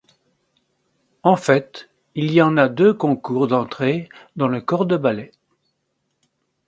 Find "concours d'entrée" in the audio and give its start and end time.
2.91-4.09